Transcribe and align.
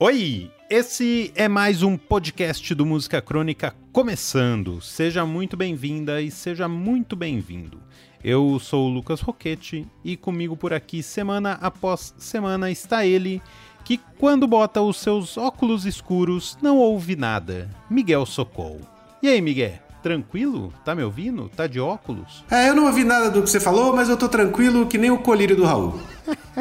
Oi, 0.00 0.48
esse 0.70 1.32
é 1.34 1.48
mais 1.48 1.82
um 1.82 1.96
podcast 1.96 2.72
do 2.72 2.86
Música 2.86 3.20
Crônica 3.20 3.74
começando. 3.92 4.80
Seja 4.80 5.26
muito 5.26 5.56
bem-vinda 5.56 6.22
e 6.22 6.30
seja 6.30 6.68
muito 6.68 7.16
bem-vindo. 7.16 7.80
Eu 8.22 8.60
sou 8.60 8.86
o 8.86 8.88
Lucas 8.88 9.20
Roquete 9.20 9.88
e 10.04 10.16
comigo 10.16 10.56
por 10.56 10.72
aqui, 10.72 11.02
semana 11.02 11.58
após 11.60 12.14
semana, 12.16 12.70
está 12.70 13.04
ele 13.04 13.42
que, 13.84 13.98
quando 14.20 14.46
bota 14.46 14.80
os 14.80 14.98
seus 14.98 15.36
óculos 15.36 15.84
escuros, 15.84 16.56
não 16.62 16.76
ouve 16.76 17.16
nada. 17.16 17.68
Miguel 17.90 18.24
Socol. 18.24 18.80
E 19.20 19.26
aí, 19.26 19.40
Miguel? 19.40 19.80
Tranquilo? 20.00 20.72
Tá 20.84 20.94
me 20.94 21.02
ouvindo? 21.02 21.50
Tá 21.56 21.66
de 21.66 21.80
óculos? 21.80 22.44
É, 22.48 22.68
eu 22.68 22.74
não 22.76 22.86
ouvi 22.86 23.02
nada 23.02 23.32
do 23.32 23.42
que 23.42 23.50
você 23.50 23.58
falou, 23.58 23.96
mas 23.96 24.08
eu 24.08 24.16
tô 24.16 24.28
tranquilo 24.28 24.86
que 24.86 24.96
nem 24.96 25.10
o 25.10 25.18
colírio 25.18 25.56
do 25.56 25.64
Raul. 25.64 26.00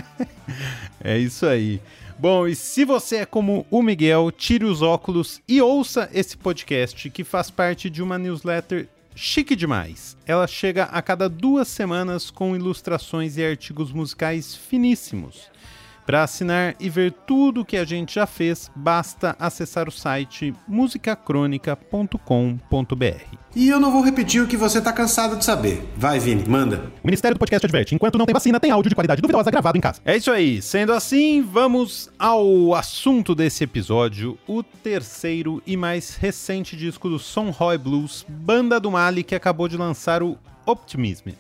é 1.03 1.19
isso 1.19 1.45
aí. 1.45 1.79
Bom, 2.19 2.47
e 2.47 2.55
se 2.55 2.83
você 2.83 3.17
é 3.17 3.25
como 3.27 3.63
o 3.69 3.83
Miguel, 3.83 4.31
tire 4.31 4.65
os 4.65 4.81
óculos 4.81 5.39
e 5.47 5.61
ouça 5.61 6.09
esse 6.11 6.35
podcast 6.35 7.11
que 7.11 7.23
faz 7.23 7.51
parte 7.51 7.91
de 7.91 8.01
uma 8.01 8.17
newsletter 8.17 8.89
chique 9.15 9.55
demais. 9.55 10.17
Ela 10.25 10.47
chega 10.47 10.85
a 10.85 10.99
cada 10.99 11.29
duas 11.29 11.67
semanas 11.67 12.31
com 12.31 12.55
ilustrações 12.55 13.37
e 13.37 13.45
artigos 13.45 13.91
musicais 13.91 14.55
finíssimos. 14.55 15.47
Para 16.07 16.23
assinar 16.23 16.73
e 16.79 16.89
ver 16.89 17.11
tudo 17.11 17.61
o 17.61 17.65
que 17.65 17.75
a 17.75 17.83
gente 17.83 18.15
já 18.15 18.25
fez, 18.25 18.71
basta 18.73 19.35
acessar 19.37 19.89
o 19.89 19.91
site 19.91 20.53
musicacronica.com.br. 20.65 23.37
E 23.53 23.67
eu 23.67 23.77
não 23.77 23.91
vou 23.91 24.01
repetir 24.01 24.41
o 24.41 24.47
que 24.47 24.55
você 24.55 24.79
tá 24.79 24.93
cansado 24.93 25.35
de 25.35 25.43
saber. 25.43 25.83
Vai, 25.97 26.17
Vini, 26.17 26.45
manda. 26.47 26.93
O 27.03 27.07
Ministério 27.07 27.35
do 27.35 27.39
Podcast 27.39 27.65
adverte: 27.65 27.93
enquanto 27.93 28.17
não 28.17 28.25
tem 28.25 28.31
vacina, 28.31 28.57
tem 28.57 28.71
áudio 28.71 28.87
de 28.87 28.95
qualidade 28.95 29.21
duvidosa 29.21 29.51
gravado 29.51 29.77
em 29.77 29.81
casa. 29.81 29.99
É 30.05 30.15
isso 30.15 30.31
aí. 30.31 30.61
Sendo 30.61 30.93
assim, 30.93 31.41
vamos 31.41 32.09
ao 32.17 32.73
assunto 32.73 33.35
desse 33.35 33.65
episódio: 33.65 34.39
o 34.47 34.63
terceiro 34.63 35.61
e 35.67 35.75
mais 35.75 36.15
recente 36.15 36.77
disco 36.77 37.09
do 37.09 37.19
Son 37.19 37.49
Roy 37.49 37.77
Blues, 37.77 38.25
banda 38.29 38.79
do 38.79 38.89
Mali 38.89 39.25
que 39.25 39.35
acabou 39.35 39.67
de 39.67 39.75
lançar 39.75 40.23
o 40.23 40.37
Optimism. 40.65 41.31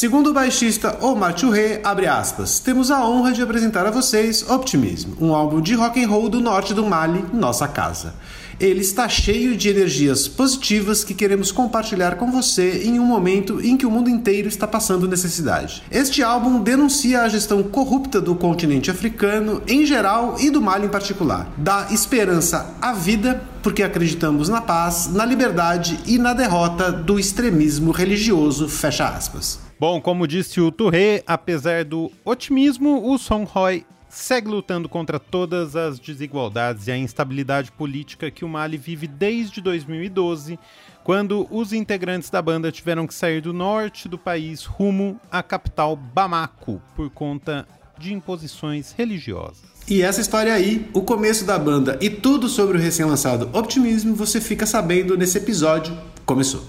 Segundo 0.00 0.30
o 0.30 0.32
baixista 0.32 0.96
Omar 1.04 1.36
Churré, 1.36 1.82
abre 1.84 2.06
aspas, 2.06 2.58
temos 2.58 2.90
a 2.90 3.06
honra 3.06 3.32
de 3.32 3.42
apresentar 3.42 3.84
a 3.84 3.90
vocês 3.90 4.42
Optimism, 4.48 5.10
um 5.20 5.34
álbum 5.34 5.60
de 5.60 5.74
rock 5.74 6.02
and 6.02 6.08
roll 6.08 6.30
do 6.30 6.40
norte 6.40 6.72
do 6.72 6.86
Mali, 6.86 7.22
nossa 7.34 7.68
casa. 7.68 8.14
Ele 8.58 8.80
está 8.80 9.06
cheio 9.10 9.54
de 9.54 9.68
energias 9.68 10.26
positivas 10.26 11.04
que 11.04 11.12
queremos 11.12 11.52
compartilhar 11.52 12.16
com 12.16 12.32
você 12.32 12.82
em 12.82 12.98
um 12.98 13.04
momento 13.04 13.60
em 13.62 13.76
que 13.76 13.84
o 13.84 13.90
mundo 13.90 14.08
inteiro 14.08 14.48
está 14.48 14.66
passando 14.66 15.06
necessidade. 15.06 15.82
Este 15.90 16.22
álbum 16.22 16.62
denuncia 16.62 17.20
a 17.20 17.28
gestão 17.28 17.62
corrupta 17.62 18.22
do 18.22 18.34
continente 18.34 18.90
africano 18.90 19.60
em 19.68 19.84
geral 19.84 20.36
e 20.40 20.48
do 20.48 20.62
Mali 20.62 20.86
em 20.86 20.90
particular. 20.90 21.52
Dá 21.58 21.88
esperança 21.90 22.74
à 22.80 22.94
vida 22.94 23.42
porque 23.62 23.82
acreditamos 23.82 24.48
na 24.48 24.62
paz, 24.62 25.10
na 25.12 25.26
liberdade 25.26 26.00
e 26.06 26.16
na 26.16 26.32
derrota 26.32 26.90
do 26.90 27.20
extremismo 27.20 27.90
religioso, 27.90 28.66
fecha 28.66 29.06
aspas. 29.06 29.68
Bom, 29.80 29.98
como 29.98 30.28
disse 30.28 30.60
o 30.60 30.70
Touré, 30.70 31.22
apesar 31.26 31.86
do 31.86 32.12
otimismo, 32.22 33.10
o 33.10 33.16
Song 33.16 33.46
Roy 33.50 33.86
segue 34.10 34.46
lutando 34.46 34.90
contra 34.90 35.18
todas 35.18 35.74
as 35.74 35.98
desigualdades 35.98 36.86
e 36.86 36.92
a 36.92 36.98
instabilidade 36.98 37.72
política 37.72 38.30
que 38.30 38.44
o 38.44 38.48
Mali 38.48 38.76
vive 38.76 39.06
desde 39.06 39.58
2012, 39.62 40.58
quando 41.02 41.48
os 41.50 41.72
integrantes 41.72 42.28
da 42.28 42.42
banda 42.42 42.70
tiveram 42.70 43.06
que 43.06 43.14
sair 43.14 43.40
do 43.40 43.54
norte 43.54 44.06
do 44.06 44.18
país 44.18 44.66
rumo 44.66 45.18
à 45.32 45.42
capital 45.42 45.96
Bamako 45.96 46.82
por 46.94 47.08
conta 47.08 47.66
de 47.98 48.12
imposições 48.12 48.92
religiosas. 48.92 49.64
E 49.88 50.02
essa 50.02 50.20
história 50.20 50.52
aí, 50.52 50.90
o 50.92 51.00
começo 51.00 51.46
da 51.46 51.58
banda 51.58 51.98
e 52.02 52.10
tudo 52.10 52.50
sobre 52.50 52.76
o 52.76 52.80
recém-lançado 52.80 53.48
Optimismo, 53.54 54.14
você 54.14 54.42
fica 54.42 54.66
sabendo 54.66 55.16
nesse 55.16 55.38
episódio. 55.38 55.96
Começou! 56.26 56.66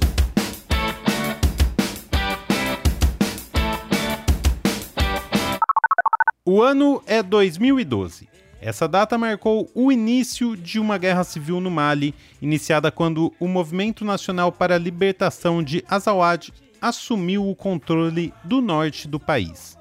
O 6.43 6.59
ano 6.59 7.03
é 7.05 7.21
2012. 7.21 8.27
Essa 8.59 8.87
data 8.87 9.15
marcou 9.15 9.69
o 9.75 9.91
início 9.91 10.57
de 10.57 10.79
uma 10.79 10.97
guerra 10.97 11.23
civil 11.23 11.61
no 11.61 11.69
Mali, 11.69 12.15
iniciada 12.41 12.91
quando 12.91 13.31
o 13.39 13.47
Movimento 13.47 14.03
Nacional 14.03 14.51
para 14.51 14.73
a 14.73 14.79
Libertação 14.79 15.61
de 15.61 15.85
Azawad 15.87 16.51
assumiu 16.81 17.47
o 17.47 17.55
controle 17.55 18.33
do 18.43 18.59
norte 18.59 19.07
do 19.07 19.19
país. 19.19 19.77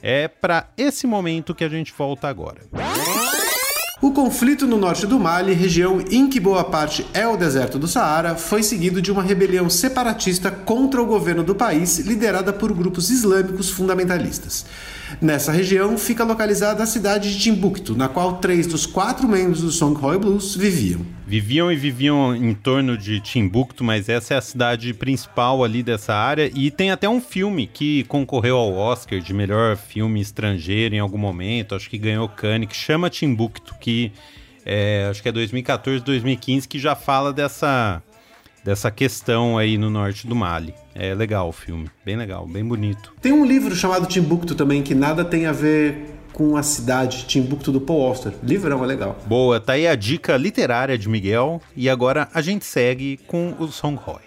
É 0.00 0.28
para 0.28 0.68
esse 0.76 1.04
momento 1.04 1.52
que 1.52 1.64
a 1.64 1.68
gente 1.68 1.92
volta 1.92 2.28
agora. 2.28 2.60
O 4.00 4.12
conflito 4.12 4.68
no 4.68 4.76
norte 4.76 5.08
do 5.08 5.18
Mali, 5.18 5.52
região 5.52 6.00
em 6.12 6.28
que 6.28 6.38
boa 6.38 6.62
parte 6.62 7.04
é 7.12 7.26
o 7.26 7.36
deserto 7.36 7.76
do 7.76 7.88
Saara, 7.88 8.36
foi 8.36 8.62
seguido 8.62 9.02
de 9.02 9.10
uma 9.10 9.22
rebelião 9.22 9.68
separatista 9.68 10.48
contra 10.50 11.02
o 11.02 11.06
governo 11.06 11.42
do 11.42 11.56
país, 11.56 11.98
liderada 11.98 12.52
por 12.52 12.72
grupos 12.72 13.10
islâmicos 13.10 13.70
fundamentalistas. 13.70 14.64
Nessa 15.20 15.52
região 15.52 15.96
fica 15.96 16.24
localizada 16.24 16.82
a 16.82 16.86
cidade 16.86 17.32
de 17.32 17.40
Timbuktu, 17.40 17.96
na 17.96 18.08
qual 18.08 18.38
três 18.38 18.66
dos 18.66 18.86
quatro 18.86 19.28
membros 19.28 19.60
do 19.60 19.70
Songhai 19.70 20.18
Blues 20.18 20.54
viviam. 20.54 21.00
Viviam 21.26 21.72
e 21.72 21.76
viviam 21.76 22.34
em 22.34 22.54
torno 22.54 22.96
de 22.98 23.20
Timbuktu, 23.20 23.82
mas 23.82 24.08
essa 24.08 24.34
é 24.34 24.36
a 24.36 24.42
cidade 24.42 24.92
principal 24.92 25.64
ali 25.64 25.82
dessa 25.82 26.14
área. 26.14 26.50
E 26.54 26.70
tem 26.70 26.90
até 26.90 27.08
um 27.08 27.20
filme 27.20 27.66
que 27.66 28.04
concorreu 28.04 28.56
ao 28.56 28.74
Oscar 28.74 29.20
de 29.20 29.32
melhor 29.32 29.76
filme 29.76 30.20
estrangeiro 30.20 30.94
em 30.94 30.98
algum 30.98 31.18
momento, 31.18 31.74
acho 31.74 31.88
que 31.88 31.98
ganhou 31.98 32.28
Cannes, 32.28 32.68
que 32.68 32.76
chama 32.76 33.08
Timbuktu, 33.08 33.74
que 33.80 34.12
é, 34.66 35.08
acho 35.10 35.22
que 35.22 35.28
é 35.28 35.32
2014, 35.32 36.04
2015, 36.04 36.68
que 36.68 36.78
já 36.78 36.94
fala 36.94 37.32
dessa 37.32 38.02
dessa 38.64 38.90
questão 38.90 39.58
aí 39.58 39.76
no 39.76 39.90
norte 39.90 40.26
do 40.26 40.34
Mali. 40.34 40.74
É 40.94 41.14
legal 41.14 41.48
o 41.48 41.52
filme, 41.52 41.90
bem 42.04 42.16
legal, 42.16 42.46
bem 42.46 42.64
bonito. 42.64 43.12
Tem 43.20 43.32
um 43.32 43.44
livro 43.44 43.76
chamado 43.76 44.06
Timbuktu 44.06 44.54
também, 44.54 44.82
que 44.82 44.94
nada 44.94 45.24
tem 45.24 45.46
a 45.46 45.52
ver 45.52 46.14
com 46.32 46.56
a 46.56 46.62
cidade, 46.62 47.26
Timbuktu 47.26 47.70
do 47.70 47.80
Paul 47.80 48.08
Auster. 48.08 48.32
Livrão 48.42 48.82
é 48.82 48.86
legal. 48.86 49.18
Boa, 49.26 49.60
tá 49.60 49.74
aí 49.74 49.86
a 49.86 49.94
dica 49.94 50.36
literária 50.36 50.98
de 50.98 51.08
Miguel 51.08 51.60
e 51.76 51.88
agora 51.88 52.28
a 52.34 52.40
gente 52.40 52.64
segue 52.64 53.18
com 53.26 53.54
o 53.58 53.68
Song 53.68 53.96
Roy. 53.96 54.22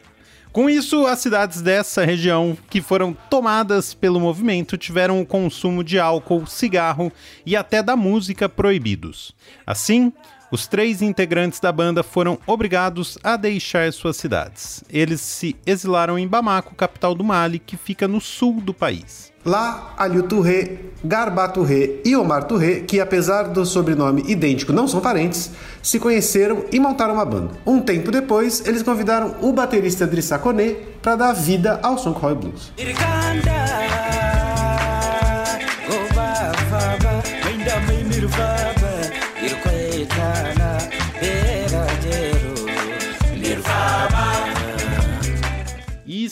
Com 0.53 0.69
isso, 0.69 1.05
as 1.05 1.19
cidades 1.19 1.61
dessa 1.61 2.03
região 2.03 2.57
que 2.69 2.81
foram 2.81 3.15
tomadas 3.29 3.93
pelo 3.93 4.19
movimento 4.19 4.77
tiveram 4.77 5.21
o 5.21 5.25
consumo 5.25 5.83
de 5.83 5.99
álcool, 5.99 6.47
cigarro 6.47 7.11
e 7.45 7.55
até 7.55 7.83
da 7.83 7.95
música 7.95 8.49
proibidos. 8.49 9.35
Assim, 9.67 10.11
os 10.51 10.67
três 10.67 11.01
integrantes 11.01 11.59
da 11.59 11.71
banda 11.71 12.03
foram 12.03 12.37
obrigados 12.47 13.17
a 13.23 13.35
deixar 13.35 13.91
suas 13.91 14.17
cidades. 14.17 14.83
Eles 14.89 15.21
se 15.21 15.55
exilaram 15.65 16.17
em 16.17 16.27
Bamako, 16.27 16.75
capital 16.75 17.13
do 17.13 17.23
Mali, 17.23 17.59
que 17.59 17.75
fica 17.75 18.07
no 18.07 18.21
sul 18.21 18.61
do 18.61 18.73
país. 18.73 19.31
Lá, 19.45 19.93
Aliou 19.97 20.23
Touré, 20.23 20.77
Garba 21.03 21.47
Touré 21.47 22.01
e 22.03 22.15
Omar 22.15 22.43
Touré, 22.43 22.81
que 22.81 22.99
apesar 22.99 23.43
do 23.43 23.65
sobrenome 23.65 24.23
idêntico 24.27 24.73
não 24.73 24.87
são 24.87 24.99
parentes, 24.99 25.51
se 25.81 25.99
conheceram 25.99 26.65
e 26.71 26.79
montaram 26.79 27.13
uma 27.13 27.25
banda. 27.25 27.53
Um 27.65 27.79
tempo 27.79 28.11
depois, 28.11 28.65
eles 28.65 28.83
convidaram 28.83 29.35
o 29.41 29.53
baterista 29.53 30.05
Drissa 30.05 30.37
Kone 30.37 30.75
para 31.01 31.15
dar 31.15 31.33
vida 31.33 31.79
ao 31.81 31.95
Roy 31.95 32.35
Blues. 32.35 32.73
E 32.77 32.85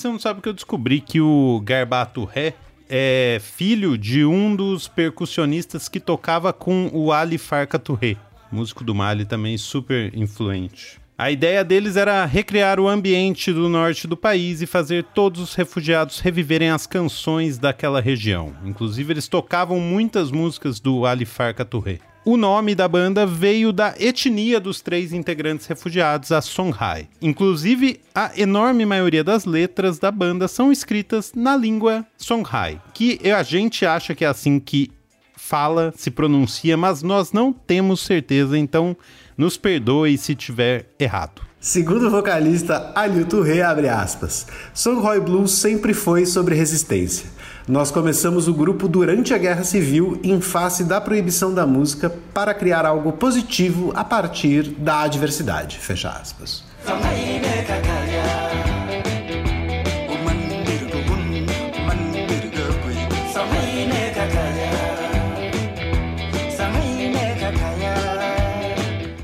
você 0.06 0.10
não 0.10 0.19
sabe 0.19 0.40
que 0.40 0.48
eu 0.48 0.54
descobri 0.54 1.02
que 1.02 1.19
o 1.19 1.60
Garbato 1.63 2.25
Ré 2.25 2.54
é 2.88 3.40
filho 3.42 3.98
de 3.98 4.24
um 4.24 4.56
dos 4.56 4.88
percussionistas 4.88 5.90
que 5.90 6.00
tocava 6.00 6.54
com 6.54 6.92
o 6.94 7.12
Ali 7.12 7.40
Farka 7.40 7.80
Touré, 7.80 8.16
músico 8.52 8.84
do 8.84 8.94
Mali 8.94 9.25
também 9.25 9.57
super 9.57 10.16
influente. 10.16 11.02
A 11.18 11.31
ideia 11.31 11.63
deles 11.63 11.96
era 11.96 12.24
recriar 12.24 12.80
o 12.80 12.88
ambiente 12.88 13.52
do 13.52 13.68
norte 13.68 14.06
do 14.06 14.16
país 14.16 14.62
e 14.62 14.68
fazer 14.68 15.04
todos 15.06 15.42
os 15.42 15.56
refugiados 15.56 16.19
reviverem 16.19 16.69
as 16.69 16.86
canções 16.86 17.57
daquela 17.57 18.00
região. 18.00 18.54
Inclusive, 18.63 19.13
eles 19.13 19.28
tocavam 19.28 19.80
muitas 19.80 20.30
músicas 20.30 20.80
do 20.80 21.04
Ali 21.06 21.25
Farka 21.25 21.66
Touré. 21.66 22.00
O 22.25 22.38
nome 22.38 22.74
da 22.74 22.88
banda 22.88 23.24
veio 23.24 23.72
da 23.72 23.94
etnia 24.00 24.60
dos 24.60 24.81
três 24.81 25.13
integrantes 25.13 25.68
refugiados, 25.68 26.31
a 26.31 26.42
Songhai. 26.42 27.07
Inclusive, 27.22 28.01
a 28.16 28.31
enorme 28.36 28.83
maioria 28.83 29.24
das 29.24 29.45
letras 29.45 30.00
da 30.00 30.10
banda 30.10 30.48
são 30.48 30.72
escritas 30.72 31.33
na 31.36 31.56
língua 31.56 32.04
Songhai, 32.18 32.81
que 32.95 33.19
a 33.31 33.44
gente 33.44 33.86
acha 33.86 34.16
que 34.16 34.25
é 34.25 34.27
assim 34.27 34.60
que 34.60 34.92
fala, 35.38 35.94
se 35.95 36.10
pronuncia, 36.10 36.75
mas 36.75 37.04
nós 37.04 37.31
não 37.31 37.54
temos 37.54 38.01
certeza, 38.01 38.57
então 38.57 38.98
Nos 39.38 39.57
perdoe 39.57 40.18
se 40.18 40.33
tiver 40.33 40.88
errado. 40.98 41.42
Segundo 41.60 42.07
o 42.07 42.10
vocalista 42.10 42.92
Alilton 42.95 43.42
Rey, 43.42 43.62
abre 43.62 43.89
aspas, 43.89 44.48
Songhai 44.74 45.19
Blues 45.19 45.51
sempre 45.51 45.94
foi 45.94 46.25
sobre 46.25 46.56
resistência. 46.56 47.35
Nós 47.68 47.90
começamos 47.90 48.48
o 48.48 48.54
grupo 48.54 48.88
durante 48.88 49.34
a 49.34 49.40
Guerra 49.40 49.64
Civil 49.64 50.20
em 50.24 50.40
face 50.40 50.84
da 50.84 51.02
proibição 51.02 51.52
da 51.52 51.66
música 51.66 52.16
para 52.32 52.54
criar 52.54 52.86
algo 52.86 53.14
positivo 53.14 53.92
a 53.96 54.04
partir 54.04 54.70
da 54.70 55.02
adversidade. 55.02 55.80
Fecha 55.80 56.10
aspas. 56.10 56.64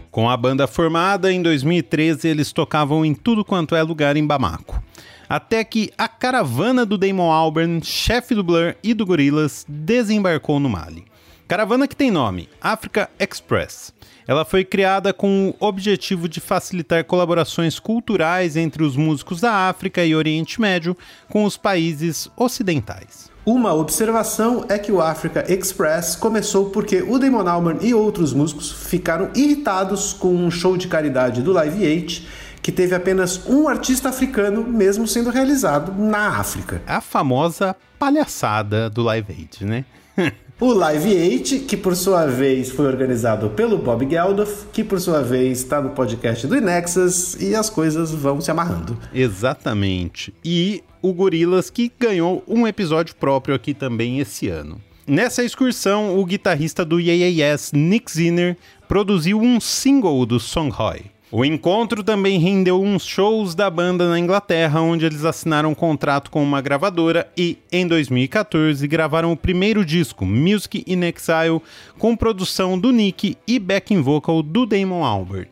Com 0.09 0.27
a 0.27 0.35
banda 0.35 0.65
formada 0.65 1.31
em 1.31 1.43
2013, 1.43 2.27
eles 2.27 2.51
tocavam 2.51 3.05
em 3.05 3.13
tudo 3.13 3.45
quanto 3.45 3.75
é 3.75 3.83
lugar 3.83 4.17
em 4.17 4.25
Bamako. 4.25 4.81
Até 5.31 5.63
que 5.63 5.93
a 5.97 6.09
caravana 6.09 6.85
do 6.85 6.97
Damon 6.97 7.31
Albarn, 7.31 7.81
chefe 7.81 8.35
do 8.35 8.43
Blur 8.43 8.75
e 8.83 8.93
do 8.93 9.05
Gorillaz, 9.05 9.65
desembarcou 9.65 10.59
no 10.59 10.67
Mali. 10.67 11.05
Caravana 11.47 11.87
que 11.87 11.95
tem 11.95 12.11
nome 12.11 12.49
Africa 12.59 13.09
Express. 13.17 13.93
Ela 14.27 14.43
foi 14.43 14.65
criada 14.65 15.13
com 15.13 15.55
o 15.57 15.65
objetivo 15.65 16.27
de 16.27 16.41
facilitar 16.41 17.05
colaborações 17.05 17.79
culturais 17.79 18.57
entre 18.57 18.83
os 18.83 18.97
músicos 18.97 19.39
da 19.39 19.69
África 19.69 20.03
e 20.03 20.13
Oriente 20.13 20.59
Médio 20.59 20.97
com 21.29 21.45
os 21.45 21.55
países 21.55 22.29
ocidentais. 22.35 23.31
Uma 23.45 23.73
observação 23.73 24.65
é 24.67 24.77
que 24.77 24.91
o 24.91 25.01
Africa 25.01 25.45
Express 25.47 26.13
começou 26.17 26.71
porque 26.71 27.01
o 27.01 27.17
Damon 27.17 27.47
Albarn 27.47 27.79
e 27.87 27.93
outros 27.93 28.33
músicos 28.33 28.69
ficaram 28.69 29.31
irritados 29.33 30.11
com 30.11 30.35
um 30.35 30.51
show 30.51 30.75
de 30.75 30.89
caridade 30.89 31.41
do 31.41 31.53
Live 31.53 31.87
8 31.87 32.40
que 32.61 32.71
teve 32.71 32.95
apenas 32.95 33.41
um 33.47 33.67
artista 33.67 34.09
africano, 34.09 34.63
mesmo 34.63 35.07
sendo 35.07 35.29
realizado 35.29 35.93
na 35.93 36.39
África. 36.39 36.81
A 36.85 37.01
famosa 37.01 37.75
palhaçada 37.97 38.89
do 38.89 39.01
Live 39.03 39.33
8, 39.37 39.65
né? 39.65 39.85
O 40.61 40.73
Live 40.73 41.11
8, 41.11 41.65
que 41.65 41.75
por 41.75 41.95
sua 41.95 42.27
vez 42.27 42.69
foi 42.69 42.85
organizado 42.85 43.49
pelo 43.49 43.79
Bob 43.79 44.07
Geldof, 44.07 44.67
que 44.71 44.83
por 44.83 45.01
sua 45.01 45.23
vez 45.23 45.57
está 45.57 45.81
no 45.81 45.89
podcast 45.89 46.45
do 46.45 46.55
Inexus 46.55 47.33
e 47.41 47.55
as 47.55 47.67
coisas 47.67 48.11
vão 48.11 48.39
se 48.39 48.51
amarrando. 48.51 48.95
Exatamente. 49.11 50.31
E 50.45 50.83
o 51.01 51.13
Gorilas 51.13 51.71
que 51.71 51.91
ganhou 51.99 52.43
um 52.47 52.67
episódio 52.67 53.15
próprio 53.15 53.55
aqui 53.55 53.73
também 53.73 54.19
esse 54.19 54.49
ano. 54.49 54.79
Nessa 55.07 55.43
excursão, 55.43 56.19
o 56.19 56.23
guitarrista 56.23 56.85
do 56.85 56.99
Yeah 56.99 57.25
Yes, 57.25 57.71
Nick 57.73 58.11
Zinner, 58.11 58.55
produziu 58.87 59.41
um 59.41 59.59
single 59.59 60.23
do 60.27 60.39
Songhai. 60.39 61.05
O 61.31 61.45
encontro 61.45 62.03
também 62.03 62.37
rendeu 62.37 62.81
uns 62.81 63.05
shows 63.05 63.55
da 63.55 63.69
banda 63.69 64.09
na 64.09 64.19
Inglaterra, 64.19 64.81
onde 64.81 65.05
eles 65.05 65.23
assinaram 65.23 65.69
um 65.69 65.75
contrato 65.75 66.29
com 66.29 66.43
uma 66.43 66.59
gravadora 66.59 67.25
e, 67.37 67.57
em 67.71 67.87
2014, 67.87 68.85
gravaram 68.85 69.31
o 69.31 69.37
primeiro 69.37 69.85
disco, 69.85 70.25
Music 70.25 70.83
in 70.85 71.05
Exile, 71.05 71.61
com 71.97 72.17
produção 72.17 72.77
do 72.77 72.91
Nick 72.91 73.37
e 73.47 73.59
backing 73.59 74.01
vocal 74.01 74.43
do 74.43 74.65
Damon 74.65 75.05
Albarn. 75.05 75.47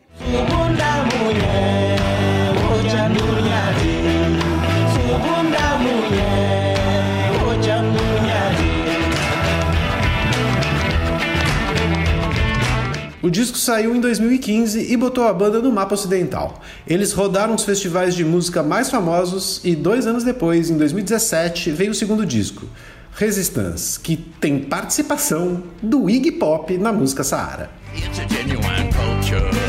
O 13.22 13.28
disco 13.28 13.58
saiu 13.58 13.94
em 13.94 14.00
2015 14.00 14.90
e 14.90 14.96
botou 14.96 15.24
a 15.24 15.32
banda 15.32 15.60
no 15.60 15.70
mapa 15.70 15.94
ocidental. 15.94 16.62
Eles 16.86 17.12
rodaram 17.12 17.54
os 17.54 17.64
festivais 17.64 18.14
de 18.14 18.24
música 18.24 18.62
mais 18.62 18.88
famosos 18.90 19.60
e 19.62 19.76
dois 19.76 20.06
anos 20.06 20.24
depois, 20.24 20.70
em 20.70 20.78
2017, 20.78 21.70
veio 21.70 21.90
o 21.90 21.94
segundo 21.94 22.24
disco, 22.24 22.66
Resistance, 23.14 24.00
que 24.00 24.16
tem 24.16 24.60
participação 24.60 25.62
do 25.82 26.08
Iggy 26.08 26.32
Pop 26.32 26.78
na 26.78 26.92
música 26.92 27.22
Sahara. 27.22 27.70
A 27.92 29.59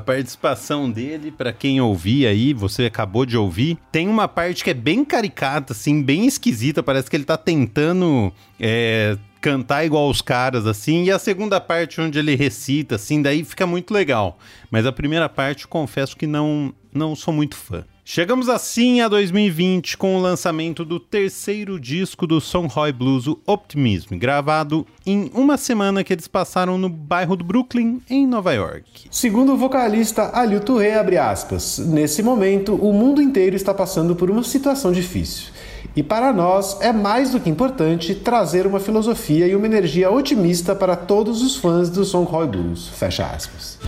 participação 0.00 0.90
dele, 0.90 1.30
para 1.30 1.52
quem 1.52 1.80
ouvir 1.80 2.26
aí, 2.26 2.52
você 2.52 2.86
acabou 2.86 3.24
de 3.24 3.36
ouvir, 3.36 3.78
tem 3.90 4.08
uma 4.08 4.28
parte 4.28 4.64
que 4.64 4.70
é 4.70 4.74
bem 4.74 5.04
caricata, 5.04 5.72
assim, 5.72 6.02
bem 6.02 6.26
esquisita. 6.26 6.82
Parece 6.82 7.08
que 7.10 7.16
ele 7.16 7.24
tá 7.24 7.36
tentando 7.36 8.32
é, 8.58 9.16
cantar 9.40 9.84
igual 9.84 10.08
os 10.08 10.20
caras, 10.20 10.66
assim. 10.66 11.04
E 11.04 11.10
a 11.10 11.18
segunda 11.18 11.60
parte, 11.60 12.00
onde 12.00 12.18
ele 12.18 12.34
recita, 12.34 12.96
assim, 12.96 13.22
daí 13.22 13.44
fica 13.44 13.66
muito 13.66 13.92
legal. 13.92 14.38
Mas 14.70 14.86
a 14.86 14.92
primeira 14.92 15.28
parte, 15.28 15.66
confesso 15.66 16.16
que 16.16 16.26
não, 16.26 16.72
não 16.92 17.14
sou 17.14 17.32
muito 17.32 17.56
fã. 17.56 17.84
Chegamos 18.10 18.48
assim 18.48 19.02
a 19.02 19.08
2020 19.08 19.98
com 19.98 20.16
o 20.16 20.18
lançamento 20.18 20.82
do 20.82 20.98
terceiro 20.98 21.78
disco 21.78 22.26
do 22.26 22.40
Songhai 22.40 22.90
Blues, 22.90 23.26
o 23.26 23.38
Optimism, 23.46 24.16
gravado 24.16 24.86
em 25.04 25.30
uma 25.34 25.58
semana 25.58 26.02
que 26.02 26.14
eles 26.14 26.26
passaram 26.26 26.78
no 26.78 26.88
bairro 26.88 27.36
do 27.36 27.44
Brooklyn, 27.44 28.00
em 28.08 28.26
Nova 28.26 28.54
York. 28.54 29.08
Segundo 29.10 29.52
o 29.52 29.58
vocalista 29.58 30.30
Aliu 30.32 30.60
Touré, 30.60 30.98
abre 30.98 31.18
aspas, 31.18 31.78
nesse 31.78 32.22
momento 32.22 32.74
o 32.76 32.94
mundo 32.94 33.20
inteiro 33.20 33.54
está 33.54 33.74
passando 33.74 34.16
por 34.16 34.30
uma 34.30 34.42
situação 34.42 34.90
difícil. 34.90 35.52
E 35.96 36.02
para 36.02 36.32
nós 36.32 36.80
é 36.80 36.92
mais 36.92 37.30
do 37.30 37.40
que 37.40 37.50
importante 37.50 38.14
trazer 38.14 38.66
uma 38.66 38.78
filosofia 38.78 39.46
e 39.46 39.56
uma 39.56 39.66
energia 39.66 40.10
otimista 40.10 40.74
para 40.74 40.94
todos 40.94 41.42
os 41.42 41.56
fãs 41.56 41.90
do 41.90 42.04
Songhai 42.04 42.46
Blues. 42.46 42.88
Fecha 42.88 43.26
aspas. 43.26 43.78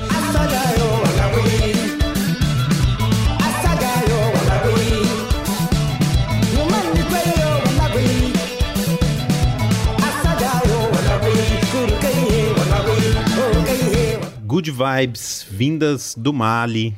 good 14.60 14.72
vibes 14.72 15.46
vindas 15.48 16.14
do 16.18 16.32
Mali 16.32 16.94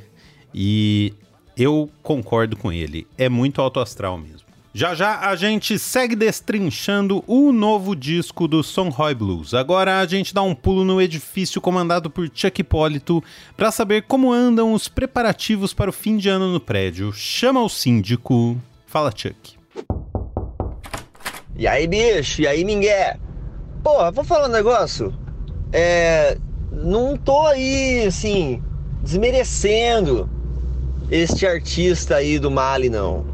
e 0.54 1.12
eu 1.56 1.88
concordo 2.02 2.56
com 2.56 2.72
ele. 2.72 3.06
É 3.16 3.28
muito 3.28 3.60
alto 3.60 3.78
astral 3.78 4.18
mesmo. 4.18 4.41
Já 4.74 4.94
já 4.94 5.28
a 5.28 5.36
gente 5.36 5.78
segue 5.78 6.16
destrinchando 6.16 7.22
o 7.26 7.52
novo 7.52 7.94
disco 7.94 8.48
do 8.48 8.62
Songhai 8.62 9.14
Blues. 9.14 9.52
Agora 9.52 10.00
a 10.00 10.06
gente 10.06 10.32
dá 10.32 10.42
um 10.42 10.54
pulo 10.54 10.84
no 10.84 11.00
edifício 11.00 11.60
comandado 11.60 12.08
por 12.08 12.30
Chuck 12.32 12.60
Hipólito 12.60 13.22
para 13.56 13.70
saber 13.70 14.04
como 14.04 14.32
andam 14.32 14.72
os 14.72 14.88
preparativos 14.88 15.74
para 15.74 15.90
o 15.90 15.92
fim 15.92 16.16
de 16.16 16.28
ano 16.28 16.50
no 16.50 16.60
prédio. 16.60 17.12
Chama 17.12 17.62
o 17.62 17.68
síndico. 17.68 18.56
Fala, 18.86 19.12
Chuck. 19.14 19.56
E 21.54 21.66
aí, 21.66 21.86
bicho? 21.86 22.40
E 22.40 22.46
aí, 22.46 22.64
ninguém? 22.64 23.14
Porra, 23.82 24.10
vou 24.10 24.24
falar 24.24 24.48
um 24.48 24.52
negócio. 24.52 25.12
É 25.70 26.38
não 26.72 27.16
tô 27.16 27.42
aí, 27.42 28.06
assim, 28.06 28.62
desmerecendo 29.02 30.28
este 31.10 31.46
artista 31.46 32.16
aí 32.16 32.38
do 32.38 32.50
Mali, 32.50 32.88
não. 32.88 33.31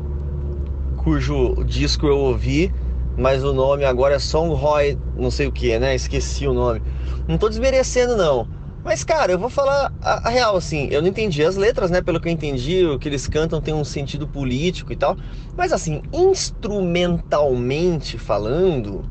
Cujo 0.98 1.54
disco 1.64 2.06
eu 2.06 2.18
ouvi, 2.18 2.72
mas 3.16 3.42
o 3.44 3.52
nome 3.52 3.84
agora 3.84 4.16
é 4.16 4.18
Song 4.18 4.52
Roy, 4.54 4.98
não 5.16 5.30
sei 5.30 5.46
o 5.46 5.52
que, 5.52 5.78
né? 5.78 5.94
Esqueci 5.94 6.46
o 6.46 6.52
nome. 6.52 6.82
Não 7.26 7.38
tô 7.38 7.48
desmerecendo, 7.48 8.16
não. 8.16 8.46
Mas, 8.84 9.04
cara, 9.04 9.32
eu 9.32 9.38
vou 9.38 9.48
falar 9.48 9.90
a, 10.02 10.28
a, 10.28 10.30
real, 10.30 10.56
assim, 10.56 10.88
eu 10.90 11.00
não 11.00 11.08
entendi 11.08 11.44
as 11.44 11.56
letras, 11.56 11.90
né? 11.90 12.02
Pelo 12.02 12.20
que 12.20 12.28
eu 12.28 12.32
entendi, 12.32 12.84
o 12.84 12.98
que 12.98 13.08
eles 13.08 13.26
cantam 13.26 13.60
tem 13.60 13.74
um 13.74 13.84
sentido 13.84 14.26
político 14.26 14.92
e 14.92 14.96
tal. 14.96 15.16
Mas, 15.56 15.72
assim, 15.72 16.02
instrumentalmente 16.12 18.18
falando, 18.18 19.04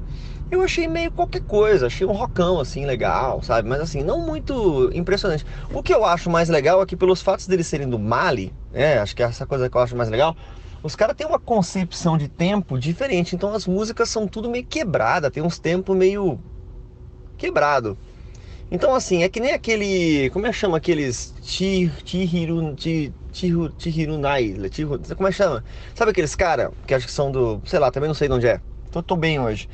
eu 0.49 0.61
achei 0.61 0.87
meio 0.87 1.11
qualquer 1.11 1.41
coisa, 1.41 1.87
achei 1.87 2.07
um 2.07 2.13
rockão 2.13 2.59
assim 2.59 2.85
legal, 2.85 3.41
sabe? 3.43 3.67
Mas 3.67 3.81
assim, 3.81 4.01
não 4.03 4.25
muito 4.25 4.89
impressionante. 4.93 5.43
O 5.73 5.83
que 5.83 5.93
eu 5.93 6.05
acho 6.05 6.29
mais 6.29 6.47
legal 6.49 6.81
é 6.81 6.85
que 6.85 6.95
pelos 6.95 7.21
fatos 7.21 7.47
deles 7.47 7.67
serem 7.67 7.89
do 7.89 7.99
Mali, 7.99 8.53
é, 8.73 8.97
acho 8.97 9.15
que 9.15 9.21
é 9.23 9.25
essa 9.25 9.45
coisa 9.45 9.69
que 9.69 9.75
eu 9.75 9.81
acho 9.81 9.95
mais 9.95 10.09
legal, 10.09 10.35
os 10.83 10.95
caras 10.95 11.15
têm 11.15 11.27
uma 11.27 11.39
concepção 11.39 12.17
de 12.17 12.27
tempo 12.27 12.79
diferente, 12.79 13.35
então 13.35 13.53
as 13.53 13.65
músicas 13.67 14.09
são 14.09 14.27
tudo 14.27 14.49
meio 14.49 14.65
quebrada, 14.65 15.31
tem 15.31 15.43
uns 15.43 15.59
tempos 15.59 15.95
meio 15.95 16.39
quebrado. 17.37 17.97
Então 18.69 18.93
assim, 18.93 19.23
é 19.23 19.29
que 19.29 19.39
nem 19.39 19.53
aquele, 19.53 20.29
como 20.31 20.45
é 20.45 20.49
que 20.49 20.55
chama 20.55 20.77
aqueles 20.77 21.33
Chihirunai, 21.41 22.95
como 25.15 25.27
é 25.27 25.31
que 25.31 25.37
chama? 25.37 25.63
Sabe 25.95 26.11
aqueles 26.11 26.35
caras 26.35 26.71
que 26.85 26.93
acho 26.93 27.05
que 27.05 27.11
são 27.11 27.31
do, 27.31 27.61
sei 27.65 27.79
lá, 27.79 27.89
também 27.91 28.07
não 28.07 28.15
sei 28.15 28.27
de 28.27 28.33
onde 28.33 28.47
é. 28.47 28.59
Tô, 28.91 29.01
tô 29.01 29.15
bem 29.15 29.39
hoje 29.39 29.69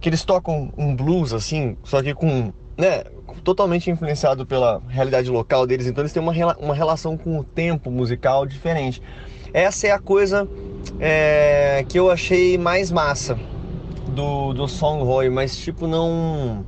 que 0.00 0.08
eles 0.08 0.24
tocam 0.24 0.72
um 0.76 0.96
blues 0.96 1.32
assim, 1.32 1.76
só 1.84 2.02
que 2.02 2.14
com 2.14 2.52
né, 2.76 3.04
totalmente 3.44 3.90
influenciado 3.90 4.46
pela 4.46 4.80
realidade 4.88 5.30
local 5.30 5.66
deles, 5.66 5.86
então 5.86 6.02
eles 6.02 6.12
têm 6.12 6.22
uma, 6.22 6.32
uma 6.56 6.74
relação 6.74 7.16
com 7.16 7.38
o 7.38 7.44
tempo 7.44 7.90
musical 7.90 8.46
diferente. 8.46 9.02
Essa 9.52 9.88
é 9.88 9.90
a 9.90 9.98
coisa 9.98 10.48
é, 10.98 11.84
que 11.88 11.98
eu 11.98 12.10
achei 12.10 12.56
mais 12.56 12.90
massa 12.90 13.38
do, 14.10 14.52
do 14.52 14.68
Song 14.68 15.02
Roy, 15.02 15.28
mas 15.30 15.56
tipo, 15.56 15.86
não. 15.86 16.64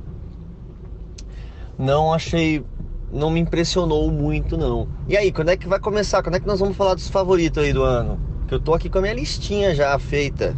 Não 1.77 2.13
achei. 2.13 2.63
Não 3.11 3.29
me 3.29 3.39
impressionou 3.39 4.09
muito, 4.11 4.57
não. 4.57 4.87
E 5.07 5.15
aí, 5.15 5.31
quando 5.31 5.49
é 5.49 5.57
que 5.57 5.67
vai 5.67 5.79
começar? 5.79 6.23
Quando 6.23 6.35
é 6.35 6.39
que 6.39 6.47
nós 6.47 6.59
vamos 6.59 6.75
falar 6.75 6.95
dos 6.95 7.09
favoritos 7.09 7.63
aí 7.63 7.71
do 7.71 7.83
ano? 7.83 8.19
Que 8.47 8.55
eu 8.55 8.59
tô 8.59 8.73
aqui 8.73 8.89
com 8.89 8.97
a 8.97 9.01
minha 9.01 9.13
listinha 9.13 9.75
já 9.75 9.97
feita, 9.99 10.55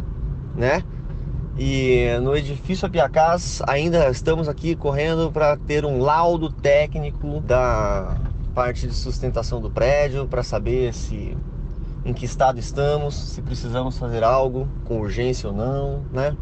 né? 0.54 0.82
E 1.58 2.06
no 2.22 2.36
edifício 2.36 2.86
Apiacás 2.86 3.62
ainda 3.66 4.10
estamos 4.10 4.48
aqui 4.48 4.74
correndo 4.74 5.30
para 5.30 5.56
ter 5.56 5.84
um 5.84 6.00
laudo 6.00 6.50
técnico 6.50 7.40
da 7.40 8.16
parte 8.54 8.86
de 8.86 8.94
sustentação 8.94 9.60
do 9.60 9.70
prédio 9.70 10.26
para 10.26 10.42
saber 10.42 10.92
se 10.94 11.36
em 12.06 12.14
que 12.14 12.24
estado 12.24 12.60
estamos, 12.60 13.16
se 13.16 13.42
precisamos 13.42 13.98
fazer 13.98 14.22
algo 14.22 14.68
com 14.84 15.00
urgência 15.00 15.48
ou 15.48 15.54
não, 15.54 16.04
né? 16.12 16.36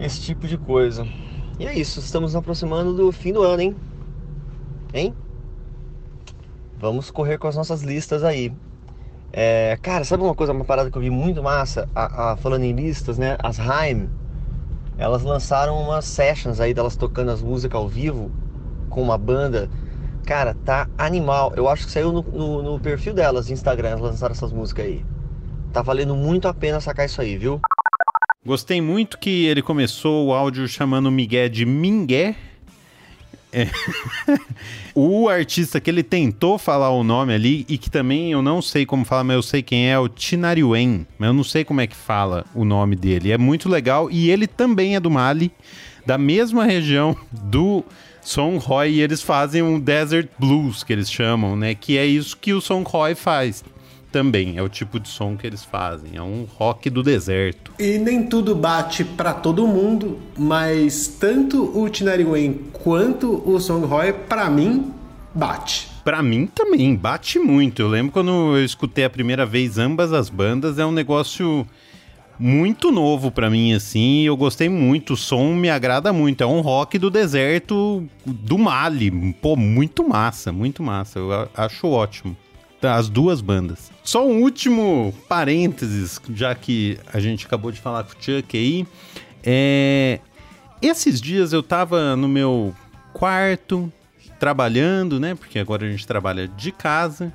Esse 0.00 0.20
tipo 0.20 0.48
de 0.48 0.58
coisa. 0.58 1.06
E 1.60 1.66
é 1.66 1.78
isso, 1.78 2.00
estamos 2.00 2.32
nos 2.32 2.36
aproximando 2.36 2.92
do 2.92 3.12
fim 3.12 3.32
do 3.32 3.42
ano, 3.42 3.62
hein? 3.62 3.76
Hein? 4.92 5.14
Vamos 6.76 7.08
correr 7.12 7.38
com 7.38 7.46
as 7.46 7.54
nossas 7.54 7.82
listas 7.82 8.24
aí. 8.24 8.52
É, 9.32 9.78
cara, 9.80 10.04
sabe 10.04 10.24
uma 10.24 10.34
coisa, 10.34 10.52
uma 10.52 10.64
parada 10.64 10.90
que 10.90 10.98
eu 10.98 11.02
vi 11.02 11.10
muito 11.10 11.40
massa? 11.40 11.88
A, 11.94 12.32
a, 12.32 12.36
falando 12.36 12.64
em 12.64 12.72
listas, 12.72 13.16
né? 13.16 13.36
As 13.40 13.60
Haim, 13.60 14.10
elas 14.98 15.22
lançaram 15.22 15.80
umas 15.80 16.04
sessions 16.04 16.58
aí 16.58 16.74
delas 16.74 16.96
tocando 16.96 17.30
as 17.30 17.40
músicas 17.40 17.80
ao 17.80 17.88
vivo 17.88 18.28
com 18.90 19.00
uma 19.00 19.16
banda. 19.16 19.70
Cara, 20.24 20.54
tá 20.64 20.88
animal. 20.96 21.52
Eu 21.56 21.68
acho 21.68 21.86
que 21.86 21.92
saiu 21.92 22.12
no, 22.12 22.22
no, 22.22 22.62
no 22.62 22.80
perfil 22.80 23.12
delas, 23.14 23.50
Instagram, 23.50 23.90
elas 23.90 24.02
lançaram 24.02 24.32
essas 24.32 24.52
músicas 24.52 24.86
aí. 24.86 25.04
Tá 25.72 25.82
valendo 25.82 26.14
muito 26.14 26.48
a 26.48 26.54
pena 26.54 26.80
sacar 26.80 27.06
isso 27.06 27.20
aí, 27.20 27.36
viu? 27.36 27.60
Gostei 28.44 28.80
muito 28.80 29.18
que 29.18 29.46
ele 29.46 29.62
começou 29.62 30.26
o 30.26 30.34
áudio 30.34 30.68
chamando 30.68 31.10
Miguel 31.10 31.48
de 31.48 31.64
Mingué 31.64 32.36
é. 33.54 33.68
o 34.94 35.28
artista 35.28 35.80
que 35.80 35.88
ele 35.88 36.02
tentou 36.02 36.58
falar 36.58 36.90
o 36.90 37.04
nome 37.04 37.32
ali 37.32 37.64
e 37.68 37.78
que 37.78 37.88
também 37.88 38.32
eu 38.32 38.42
não 38.42 38.60
sei 38.60 38.84
como 38.84 39.04
falar, 39.04 39.22
mas 39.22 39.36
eu 39.36 39.42
sei 39.42 39.62
quem 39.62 39.88
é, 39.88 39.92
é 39.92 39.98
o 39.98 40.08
Tinariwen, 40.08 41.06
mas 41.16 41.28
eu 41.28 41.32
não 41.32 41.44
sei 41.44 41.64
como 41.64 41.80
é 41.80 41.86
que 41.86 41.94
fala 41.94 42.44
o 42.52 42.64
nome 42.64 42.96
dele. 42.96 43.30
É 43.30 43.38
muito 43.38 43.68
legal 43.68 44.10
e 44.10 44.28
ele 44.28 44.48
também 44.48 44.96
é 44.96 45.00
do 45.00 45.08
Mali, 45.08 45.52
da 46.04 46.18
mesma 46.18 46.64
região 46.64 47.16
do 47.30 47.84
Song 48.24 48.58
Roy 48.58 48.92
e 48.92 49.00
eles 49.02 49.22
fazem 49.22 49.62
um 49.62 49.78
Desert 49.78 50.28
Blues 50.38 50.82
que 50.82 50.92
eles 50.92 51.10
chamam, 51.10 51.54
né? 51.54 51.74
Que 51.74 51.98
é 51.98 52.06
isso 52.06 52.36
que 52.36 52.54
o 52.54 52.60
Song 52.60 52.82
Roy 52.88 53.14
faz 53.14 53.62
também. 54.10 54.56
É 54.56 54.62
o 54.62 54.68
tipo 54.68 54.98
de 54.98 55.08
som 55.08 55.36
que 55.36 55.46
eles 55.46 55.62
fazem. 55.62 56.12
É 56.14 56.22
um 56.22 56.46
rock 56.56 56.88
do 56.88 57.02
deserto. 57.02 57.72
E 57.78 57.98
nem 57.98 58.22
tudo 58.26 58.54
bate 58.54 59.04
para 59.04 59.34
todo 59.34 59.66
mundo, 59.66 60.18
mas 60.38 61.08
tanto 61.20 61.78
o 61.78 61.88
Tinari 61.88 62.24
Wayne 62.24 62.60
quanto 62.72 63.42
o 63.44 63.60
Song 63.60 63.84
Roy, 63.84 64.12
para 64.12 64.48
mim, 64.48 64.92
bate. 65.34 65.88
Para 66.04 66.22
mim 66.22 66.46
também, 66.46 66.94
bate 66.94 67.38
muito. 67.38 67.82
Eu 67.82 67.88
lembro 67.88 68.12
quando 68.12 68.56
eu 68.56 68.64
escutei 68.64 69.04
a 69.04 69.10
primeira 69.10 69.44
vez 69.44 69.78
ambas 69.78 70.12
as 70.12 70.30
bandas, 70.30 70.78
é 70.78 70.86
um 70.86 70.92
negócio 70.92 71.66
muito 72.38 72.90
novo 72.90 73.30
para 73.30 73.48
mim, 73.48 73.72
assim. 73.72 74.22
Eu 74.22 74.36
gostei 74.36 74.68
muito, 74.68 75.14
o 75.14 75.16
som 75.16 75.54
me 75.54 75.70
agrada 75.70 76.12
muito. 76.12 76.42
É 76.42 76.46
um 76.46 76.60
rock 76.60 76.98
do 76.98 77.10
deserto 77.10 78.06
do 78.24 78.58
Mali. 78.58 79.32
Pô, 79.40 79.56
muito 79.56 80.06
massa, 80.06 80.52
muito 80.52 80.82
massa. 80.82 81.18
Eu 81.18 81.48
acho 81.56 81.86
ótimo 81.88 82.36
as 82.82 83.08
duas 83.08 83.40
bandas. 83.40 83.90
Só 84.02 84.26
um 84.26 84.42
último 84.42 85.14
parênteses, 85.28 86.20
já 86.34 86.54
que 86.54 86.98
a 87.12 87.18
gente 87.18 87.46
acabou 87.46 87.72
de 87.72 87.80
falar 87.80 88.04
com 88.04 88.10
o 88.10 88.22
Chuck 88.22 88.56
aí. 88.56 88.86
É... 89.42 90.20
Esses 90.82 91.20
dias 91.20 91.52
eu 91.52 91.62
tava 91.62 92.14
no 92.14 92.28
meu 92.28 92.74
quarto, 93.12 93.90
trabalhando, 94.38 95.18
né? 95.18 95.34
Porque 95.34 95.58
agora 95.58 95.86
a 95.86 95.90
gente 95.90 96.06
trabalha 96.06 96.46
de 96.46 96.70
casa. 96.72 97.32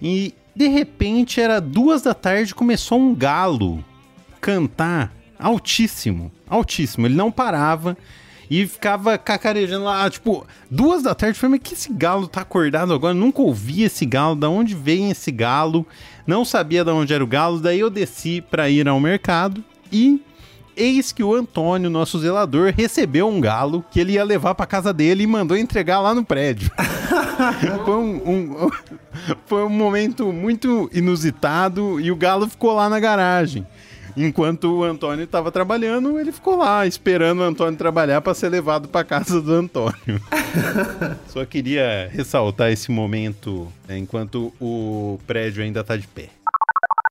E 0.00 0.32
de 0.54 0.68
repente 0.68 1.40
era 1.40 1.60
duas 1.60 2.02
da 2.02 2.14
tarde 2.14 2.54
começou 2.54 3.00
um 3.00 3.14
galo 3.14 3.84
cantar 4.44 5.10
altíssimo, 5.38 6.30
altíssimo. 6.46 7.06
Ele 7.06 7.14
não 7.14 7.32
parava 7.32 7.96
e 8.50 8.66
ficava 8.66 9.16
cacarejando 9.16 9.86
lá, 9.86 10.08
tipo, 10.10 10.46
duas 10.70 11.02
da 11.02 11.14
tarde. 11.14 11.38
Falei, 11.38 11.58
mas 11.58 11.66
que 11.66 11.72
esse 11.72 11.90
galo 11.90 12.28
tá 12.28 12.42
acordado 12.42 12.92
agora? 12.92 13.14
Nunca 13.14 13.40
ouvi 13.40 13.84
esse 13.84 14.04
galo, 14.04 14.36
da 14.36 14.50
onde 14.50 14.74
vem 14.74 15.10
esse 15.10 15.32
galo? 15.32 15.86
Não 16.26 16.44
sabia 16.44 16.84
de 16.84 16.90
onde 16.90 17.14
era 17.14 17.24
o 17.24 17.26
galo. 17.26 17.58
Daí 17.58 17.80
eu 17.80 17.88
desci 17.88 18.42
para 18.42 18.68
ir 18.68 18.86
ao 18.86 19.00
mercado 19.00 19.64
e 19.90 20.20
eis 20.76 21.10
que 21.10 21.22
o 21.22 21.34
Antônio, 21.34 21.88
nosso 21.88 22.18
zelador, 22.18 22.70
recebeu 22.76 23.26
um 23.26 23.40
galo 23.40 23.82
que 23.90 23.98
ele 23.98 24.12
ia 24.12 24.24
levar 24.24 24.54
para 24.54 24.66
casa 24.66 24.92
dele 24.92 25.22
e 25.22 25.26
mandou 25.26 25.56
entregar 25.56 26.00
lá 26.00 26.14
no 26.14 26.22
prédio. 26.22 26.70
foi, 27.82 27.94
um, 27.94 28.30
um, 28.30 28.70
foi 29.46 29.64
um 29.64 29.70
momento 29.70 30.30
muito 30.34 30.90
inusitado 30.92 31.98
e 31.98 32.12
o 32.12 32.16
galo 32.16 32.46
ficou 32.46 32.74
lá 32.74 32.90
na 32.90 33.00
garagem. 33.00 33.66
Enquanto 34.16 34.78
o 34.78 34.84
Antônio 34.84 35.24
estava 35.24 35.50
trabalhando, 35.50 36.18
ele 36.20 36.30
ficou 36.30 36.56
lá 36.56 36.86
esperando 36.86 37.40
o 37.40 37.42
Antônio 37.42 37.76
trabalhar 37.76 38.20
para 38.20 38.32
ser 38.34 38.48
levado 38.48 38.88
para 38.88 39.04
casa 39.04 39.40
do 39.40 39.52
Antônio. 39.52 40.20
Só 41.28 41.44
queria 41.44 42.08
ressaltar 42.12 42.70
esse 42.70 42.92
momento 42.92 43.66
né, 43.88 43.98
enquanto 43.98 44.52
o 44.60 45.18
prédio 45.26 45.64
ainda 45.64 45.80
está 45.80 45.96
de 45.96 46.06
pé. 46.06 46.28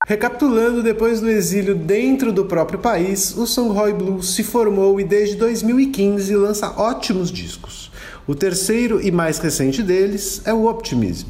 Recapitulando, 0.06 0.84
depois 0.84 1.22
do 1.22 1.30
exílio 1.30 1.76
dentro 1.76 2.34
do 2.34 2.46
próprio 2.46 2.80
país, 2.80 3.36
o 3.38 3.48
Songhai 3.48 3.94
Blues 3.94 4.36
se 4.36 4.44
formou 4.44 5.00
e 5.00 5.04
desde 5.04 5.36
2015 5.38 6.36
lança 6.36 6.74
ótimos 6.78 7.32
discos. 7.32 7.90
O 8.28 8.36
terceiro 8.36 9.02
e 9.02 9.12
mais 9.12 9.40
recente 9.40 9.82
deles 9.82 10.42
é 10.46 10.54
o 10.54 10.68
Optimism, 10.68 11.28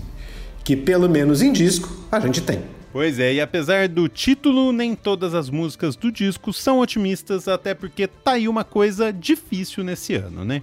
que 0.63 0.75
pelo 0.75 1.07
menos 1.07 1.41
em 1.41 1.51
disco 1.51 1.89
a 2.11 2.19
gente 2.19 2.41
tem. 2.41 2.72
Pois 2.93 3.17
é, 3.17 3.33
e 3.33 3.41
apesar 3.41 3.87
do 3.87 4.07
título, 4.07 4.71
nem 4.71 4.93
todas 4.93 5.33
as 5.33 5.49
músicas 5.49 5.95
do 5.95 6.11
disco 6.11 6.53
são 6.53 6.77
otimistas, 6.77 7.47
até 7.47 7.73
porque 7.73 8.05
tá 8.05 8.33
aí 8.33 8.47
uma 8.47 8.63
coisa 8.63 9.11
difícil 9.11 9.83
nesse 9.83 10.13
ano, 10.13 10.45
né? 10.45 10.61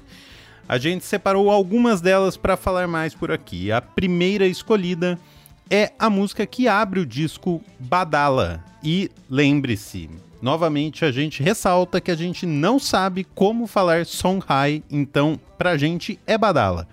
A 0.69 0.79
gente 0.79 1.05
separou 1.05 1.51
algumas 1.51 2.01
delas 2.01 2.37
para 2.37 2.57
falar 2.57 2.87
mais 2.87 3.17
por 3.17 3.33
aqui. 3.33 3.73
A 3.73 3.83
primeira 3.83 4.47
escolhida 4.47 5.19
é 5.69 5.93
a 5.99 6.09
música 6.09 6.47
que 6.47 6.69
abre 6.69 7.01
o 7.01 7.07
disco 7.07 7.61
Badala. 7.81 8.65
E 8.81 9.11
lembre-se, 9.29 10.09
novamente 10.41 11.05
a 11.05 11.11
gente 11.11 11.43
ressalta 11.43 12.01
que 12.01 12.13
a 12.13 12.17
gente 12.17 12.47
não 12.47 12.79
sabe 12.79 13.27
como 13.35 13.67
falar 13.67 14.07
Songhai, 14.07 14.85
então 14.89 15.39
pra 15.59 15.77
gente 15.77 16.17
é 16.25 16.39
Badala. 16.39 16.87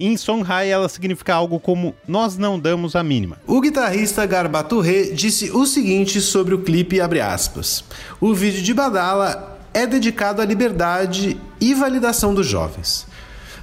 Em 0.00 0.16
Songhai, 0.16 0.70
ela 0.70 0.88
significa 0.88 1.34
algo 1.34 1.58
como 1.58 1.92
nós 2.06 2.36
não 2.38 2.58
damos 2.58 2.94
a 2.94 3.02
mínima. 3.02 3.38
O 3.46 3.60
guitarrista 3.60 4.24
Garbaturre 4.24 5.12
disse 5.12 5.50
o 5.50 5.66
seguinte 5.66 6.20
sobre 6.20 6.54
o 6.54 6.62
clipe 6.62 7.00
aspas. 7.00 7.82
O 8.20 8.32
vídeo 8.32 8.62
de 8.62 8.72
Badala 8.72 9.58
é 9.74 9.86
dedicado 9.86 10.40
à 10.40 10.44
liberdade 10.44 11.36
e 11.60 11.74
validação 11.74 12.32
dos 12.32 12.46
jovens. 12.46 13.08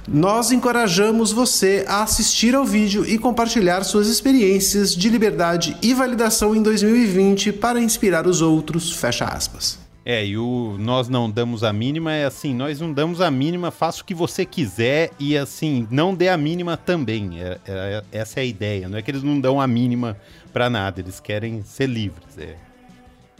Nós 0.06 0.52
encorajamos 0.52 1.32
você 1.32 1.86
a 1.88 2.02
assistir 2.02 2.54
ao 2.54 2.66
vídeo 2.66 3.04
e 3.06 3.18
compartilhar 3.18 3.82
suas 3.82 4.06
experiências 4.06 4.94
de 4.94 5.08
liberdade 5.08 5.74
e 5.80 5.94
validação 5.94 6.54
em 6.54 6.62
2020 6.62 7.50
para 7.52 7.80
inspirar 7.80 8.26
os 8.26 8.42
outros. 8.42 8.92
Fecha 8.92 9.24
aspas. 9.24 9.85
É, 10.08 10.24
e 10.24 10.38
o 10.38 10.76
nós 10.78 11.08
não 11.08 11.28
damos 11.28 11.64
a 11.64 11.72
mínima 11.72 12.12
é 12.12 12.26
assim, 12.26 12.54
nós 12.54 12.80
não 12.80 12.92
damos 12.92 13.20
a 13.20 13.28
mínima, 13.28 13.72
faça 13.72 14.02
o 14.02 14.04
que 14.04 14.14
você 14.14 14.46
quiser 14.46 15.10
e 15.18 15.36
assim, 15.36 15.84
não 15.90 16.14
dê 16.14 16.28
a 16.28 16.36
mínima 16.36 16.76
também. 16.76 17.42
É, 17.42 17.58
é, 17.66 18.04
essa 18.12 18.38
é 18.38 18.44
a 18.44 18.46
ideia. 18.46 18.88
Não 18.88 18.96
é 18.96 19.02
que 19.02 19.10
eles 19.10 19.24
não 19.24 19.40
dão 19.40 19.60
a 19.60 19.66
mínima 19.66 20.16
para 20.52 20.70
nada, 20.70 21.00
eles 21.00 21.18
querem 21.18 21.60
ser 21.64 21.88
livres. 21.88 22.38
É, 22.38 22.54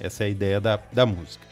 essa 0.00 0.24
é 0.24 0.26
a 0.26 0.28
ideia 0.28 0.60
da, 0.60 0.80
da 0.92 1.06
música. 1.06 1.46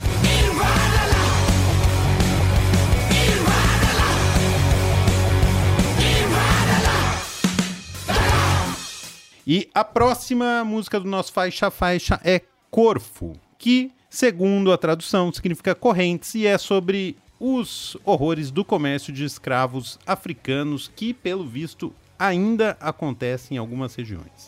E 9.46 9.70
a 9.72 9.84
próxima 9.84 10.64
música 10.64 10.98
do 10.98 11.06
nosso 11.06 11.32
faixa 11.32 11.70
faixa 11.70 12.20
é 12.24 12.40
Corfo, 12.68 13.34
que 13.56 13.92
Segundo 14.14 14.72
a 14.72 14.78
tradução, 14.78 15.32
significa 15.32 15.74
correntes 15.74 16.36
e 16.36 16.46
é 16.46 16.56
sobre 16.56 17.16
os 17.40 17.96
horrores 18.04 18.52
do 18.52 18.64
comércio 18.64 19.12
de 19.12 19.24
escravos 19.24 19.98
africanos 20.06 20.88
que, 20.94 21.12
pelo 21.12 21.44
visto, 21.44 21.92
ainda 22.16 22.76
acontecem 22.78 23.56
em 23.56 23.58
algumas 23.58 23.92
regiões. 23.96 24.46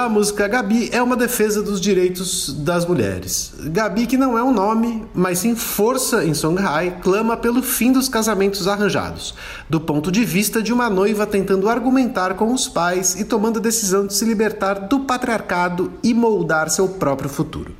A 0.00 0.08
música 0.08 0.48
Gabi 0.48 0.88
é 0.94 1.02
uma 1.02 1.14
defesa 1.14 1.62
dos 1.62 1.78
direitos 1.78 2.50
das 2.54 2.86
mulheres. 2.86 3.52
Gabi, 3.66 4.06
que 4.06 4.16
não 4.16 4.38
é 4.38 4.42
um 4.42 4.50
nome, 4.50 5.04
mas 5.12 5.40
sim 5.40 5.54
força 5.54 6.24
em 6.24 6.32
Songhai, 6.32 6.96
clama 7.02 7.36
pelo 7.36 7.62
fim 7.62 7.92
dos 7.92 8.08
casamentos 8.08 8.66
arranjados, 8.66 9.34
do 9.68 9.78
ponto 9.78 10.10
de 10.10 10.24
vista 10.24 10.62
de 10.62 10.72
uma 10.72 10.88
noiva 10.88 11.26
tentando 11.26 11.68
argumentar 11.68 12.32
com 12.32 12.50
os 12.54 12.66
pais 12.66 13.14
e 13.20 13.26
tomando 13.26 13.58
a 13.58 13.62
decisão 13.62 14.06
de 14.06 14.14
se 14.14 14.24
libertar 14.24 14.88
do 14.88 15.00
patriarcado 15.00 15.92
e 16.02 16.14
moldar 16.14 16.70
seu 16.70 16.88
próprio 16.88 17.28
futuro. 17.28 17.76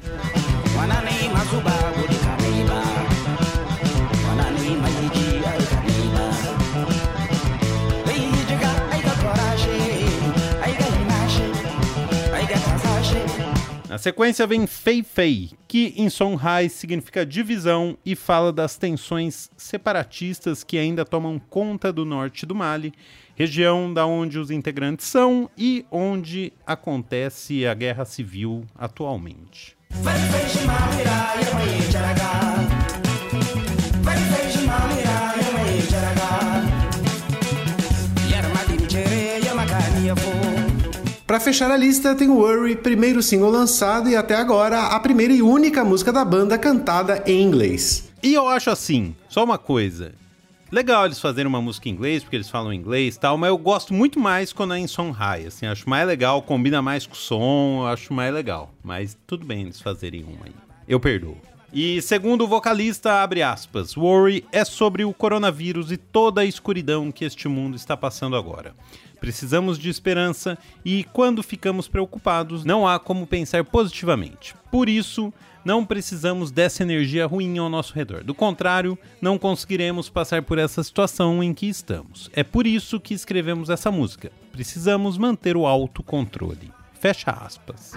Sequência 14.00 14.46
vem 14.46 14.66
Fei 14.66 15.02
Fei, 15.02 15.50
que 15.68 15.92
em 15.96 16.08
Songhai 16.08 16.68
significa 16.68 17.24
divisão 17.24 17.96
e 18.04 18.16
fala 18.16 18.52
das 18.52 18.76
tensões 18.76 19.50
separatistas 19.56 20.64
que 20.64 20.78
ainda 20.78 21.04
tomam 21.04 21.38
conta 21.38 21.92
do 21.92 22.04
norte 22.04 22.46
do 22.46 22.54
Mali, 22.54 22.92
região 23.36 23.92
da 23.92 24.06
onde 24.06 24.38
os 24.38 24.50
integrantes 24.50 25.06
são 25.06 25.50
e 25.56 25.84
onde 25.90 26.52
acontece 26.66 27.66
a 27.66 27.74
guerra 27.74 28.04
civil 28.04 28.64
atualmente. 28.74 29.76
Para 41.30 41.38
fechar 41.38 41.70
a 41.70 41.76
lista, 41.76 42.12
tem 42.12 42.28
o 42.28 42.38
Worry, 42.38 42.74
primeiro 42.74 43.22
single 43.22 43.52
lançado 43.52 44.08
e 44.08 44.16
até 44.16 44.34
agora 44.34 44.86
a 44.86 44.98
primeira 44.98 45.32
e 45.32 45.40
única 45.40 45.84
música 45.84 46.12
da 46.12 46.24
banda 46.24 46.58
cantada 46.58 47.22
em 47.24 47.40
inglês. 47.40 48.12
E 48.20 48.34
eu 48.34 48.48
acho 48.48 48.68
assim, 48.68 49.14
só 49.28 49.44
uma 49.44 49.56
coisa. 49.56 50.12
Legal 50.72 51.06
eles 51.06 51.20
fazerem 51.20 51.46
uma 51.46 51.62
música 51.62 51.88
em 51.88 51.92
inglês, 51.92 52.24
porque 52.24 52.34
eles 52.34 52.50
falam 52.50 52.74
inglês 52.74 53.14
e 53.14 53.20
tal, 53.20 53.38
mas 53.38 53.48
eu 53.48 53.56
gosto 53.56 53.94
muito 53.94 54.18
mais 54.18 54.52
quando 54.52 54.74
é 54.74 54.80
em 54.80 54.88
som 54.88 55.12
high, 55.12 55.46
assim, 55.46 55.66
acho 55.66 55.88
mais 55.88 56.04
legal, 56.04 56.42
combina 56.42 56.82
mais 56.82 57.06
com 57.06 57.14
o 57.14 57.16
som, 57.16 57.86
acho 57.86 58.12
mais 58.12 58.34
legal. 58.34 58.74
Mas 58.82 59.16
tudo 59.24 59.46
bem 59.46 59.60
eles 59.60 59.80
fazerem 59.80 60.24
uma 60.24 60.46
aí. 60.46 60.54
Eu 60.88 60.98
perdoo. 60.98 61.36
E 61.72 62.02
segundo 62.02 62.42
o 62.42 62.48
vocalista, 62.48 63.22
abre 63.22 63.44
aspas, 63.44 63.96
Worry 63.96 64.44
é 64.50 64.64
sobre 64.64 65.04
o 65.04 65.14
coronavírus 65.14 65.92
e 65.92 65.96
toda 65.96 66.40
a 66.40 66.44
escuridão 66.44 67.12
que 67.12 67.24
este 67.24 67.46
mundo 67.46 67.76
está 67.76 67.96
passando 67.96 68.34
agora. 68.34 68.74
Precisamos 69.20 69.78
de 69.78 69.90
esperança 69.90 70.58
e, 70.84 71.04
quando 71.12 71.42
ficamos 71.42 71.86
preocupados, 71.86 72.64
não 72.64 72.88
há 72.88 72.98
como 72.98 73.26
pensar 73.26 73.64
positivamente. 73.64 74.54
Por 74.70 74.88
isso, 74.88 75.32
não 75.64 75.84
precisamos 75.84 76.50
dessa 76.50 76.82
energia 76.82 77.26
ruim 77.26 77.58
ao 77.58 77.68
nosso 77.68 77.94
redor. 77.94 78.24
Do 78.24 78.34
contrário, 78.34 78.98
não 79.20 79.38
conseguiremos 79.38 80.08
passar 80.08 80.42
por 80.42 80.58
essa 80.58 80.82
situação 80.82 81.42
em 81.42 81.52
que 81.52 81.66
estamos. 81.66 82.30
É 82.32 82.42
por 82.42 82.66
isso 82.66 82.98
que 82.98 83.14
escrevemos 83.14 83.68
essa 83.68 83.90
música. 83.90 84.32
Precisamos 84.52 85.18
manter 85.18 85.56
o 85.56 85.66
autocontrole. 85.66 86.72
Fecha 86.98 87.30
aspas. 87.30 87.92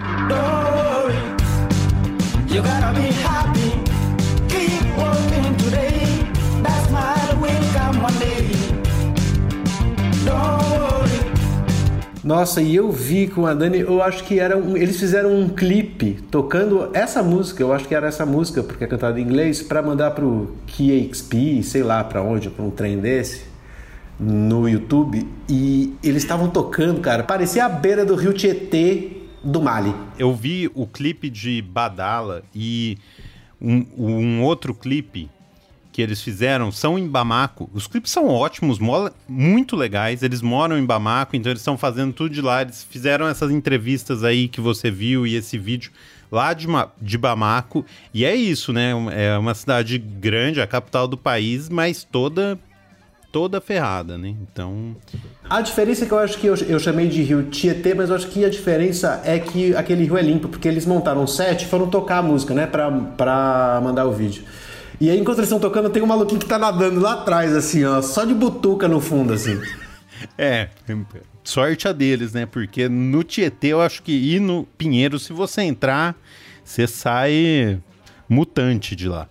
Nossa, 12.24 12.62
e 12.62 12.74
eu 12.74 12.89
vi 12.89 13.27
com 13.27 13.46
a 13.46 13.53
Dani, 13.53 13.80
eu 13.80 14.01
acho 14.01 14.24
que 14.24 14.39
era 14.39 14.58
um, 14.58 14.77
eles 14.77 14.98
fizeram 14.98 15.38
um 15.38 15.50
clipe 15.50 16.24
tocando 16.32 16.89
essa 16.94 17.22
música, 17.22 17.62
eu 17.62 17.74
acho 17.74 17.86
que 17.86 17.94
era 17.94 18.08
essa 18.08 18.25
música, 18.25 18.63
porque 18.63 18.86
é 18.86 18.88
cantada 18.88 19.19
em 19.19 19.24
inglês, 19.24 19.62
para 19.62 19.82
mandar 19.82 20.12
pro 20.12 20.56
KXP, 20.67 21.62
sei 21.63 21.84
lá 21.84 22.02
para 22.02 22.21
onde, 22.21 22.50
para 22.50 22.63
um 22.63 22.71
trem 22.71 22.98
desse, 22.98 23.43
no 24.17 24.69
YouTube, 24.69 25.28
e 25.50 25.93
eles 26.02 26.24
estavam 26.24 26.50
tocando, 26.50 27.02
cara, 27.02 27.24
parecia 27.24 27.65
a 27.65 27.69
beira 27.69 28.06
do 28.06 28.15
rio 28.15 28.32
Tietê 28.32 29.24
do 29.43 29.62
Mali. 29.62 29.93
Eu 30.17 30.34
vi 30.34 30.71
o 30.74 30.88
clipe 30.88 31.30
de 31.30 31.62
Badala 31.62 32.43
e 32.56 32.98
um, 33.62 33.86
um 33.98 34.43
outro 34.43 34.74
clipe 34.74 35.30
que 35.93 36.01
eles 36.01 36.21
fizeram 36.21 36.71
são 36.71 36.97
em 36.97 37.08
Bamako. 37.08 37.69
Os 37.71 37.86
clipes 37.86 38.12
são 38.12 38.27
ótimos, 38.27 38.79
muito 39.29 39.75
legais. 39.75 40.23
Eles 40.23 40.41
moram 40.41 40.77
em 40.77 40.86
Bamako, 40.86 41.36
então 41.36 41.51
eles 41.51 41.62
estão 41.62 41.77
fazendo 41.77 42.12
tudo 42.12 42.34
de 42.34 42.41
lá. 42.41 42.63
Eles 42.63 42.84
fizeram 42.84 43.27
essas 43.27 43.51
entrevistas 43.51 44.23
aí 44.23 44.47
que 44.47 44.60
você 44.60 44.89
viu 44.89 45.25
e 45.27 45.36
esse 45.36 45.58
vídeo 45.58 45.91
lá 46.32 46.53
de, 46.53 46.67
de 46.99 47.17
Bamako. 47.17 47.86
E 48.12 48.25
é 48.25 48.36
isso, 48.36 48.73
né? 48.73 48.91
É 49.12 49.38
uma 49.38 49.53
cidade 49.53 49.99
grande, 49.99 50.60
a 50.60 50.67
capital 50.67 51.08
do 51.08 51.15
país, 51.15 51.69
mas 51.69 52.03
toda 52.03 52.60
toda 53.32 53.60
ferrada, 53.60 54.15
né? 54.15 54.36
Então. 54.41 54.95
A 55.49 55.60
diferença 55.60 56.06
é 56.06 56.08
que 56.08 56.13
eu 56.13 56.19
acho 56.19 56.38
que 56.38 56.45
eu, 56.45 56.56
eu 56.56 56.79
chamei 56.79 57.08
de 57.08 57.23
rio 57.23 57.43
Tietê, 57.49 57.95
mas 57.95 58.10
eu 58.10 58.15
acho 58.15 58.27
que 58.27 58.45
a 58.45 58.49
diferença 58.49 59.21
é 59.25 59.39
que 59.39 59.75
aquele 59.75 60.03
rio 60.03 60.15
é 60.15 60.21
limpo, 60.21 60.47
porque 60.47 60.67
eles 60.67 60.86
montaram 60.86 61.23
um 61.23 61.27
set 61.27 61.63
e 61.63 61.65
foram 61.65 61.88
tocar 61.88 62.19
a 62.19 62.21
música, 62.21 62.53
né? 62.53 62.67
Pra, 62.67 62.91
pra 62.91 63.82
mandar 63.84 64.06
o 64.06 64.12
vídeo. 64.12 64.43
E 64.99 65.10
aí, 65.10 65.19
enquanto 65.19 65.39
eles 65.39 65.49
estão 65.49 65.60
tocando, 65.60 65.89
tem 65.89 66.01
um 66.01 66.08
maluquinho 66.08 66.39
que 66.39 66.45
tá 66.45 66.58
nadando 66.58 66.99
lá 66.99 67.13
atrás, 67.13 67.56
assim, 67.56 67.84
ó, 67.84 68.01
só 68.01 68.25
de 68.25 68.34
butuca 68.34 68.88
no 68.88 68.99
fundo, 68.99 69.34
assim. 69.34 69.60
É, 70.38 70.69
sorte 71.43 71.86
a 71.86 71.91
deles, 71.91 72.32
né? 72.32 72.45
Porque 72.45 72.88
no 72.88 73.25
Tietê, 73.25 73.67
eu 73.67 73.82
acho 73.82 74.01
que 74.01 74.13
ir 74.13 74.39
no 74.39 74.65
Pinheiro, 74.77 75.19
se 75.19 75.34
você 75.34 75.63
entrar, 75.63 76.15
você 76.63 76.88
sai 76.88 77.82
mutante 78.29 78.95
de 78.95 79.10
lá. 79.10 79.27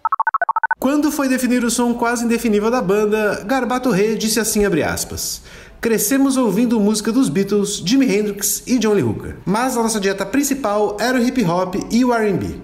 Quando 0.79 1.11
foi 1.11 1.31
definir 1.31 1.65
o 1.65 1.71
som 1.71 1.95
quase 1.95 2.27
indefinível 2.27 2.71
da 2.71 2.83
banda, 2.83 3.43
Garbato 3.47 3.91
Rey 3.91 4.19
disse 4.19 4.39
assim, 4.39 4.67
abre 4.67 4.83
aspas... 4.83 5.43
Crescemos 5.83 6.37
ouvindo 6.37 6.79
música 6.79 7.11
dos 7.11 7.29
Beatles, 7.29 7.83
Jimi 7.85 8.07
Hendrix 8.07 8.63
e 8.69 8.79
John 8.79 8.93
Lee 8.93 9.03
Hooker. 9.03 9.39
Mas 9.45 9.77
a 9.77 9.83
nossa 9.83 9.99
dieta 9.99 10.25
principal 10.25 10.97
era 11.01 11.19
o 11.19 11.21
hip 11.21 11.45
hop 11.45 11.75
e 11.91 12.05
o 12.05 12.15
R&B. 12.15 12.55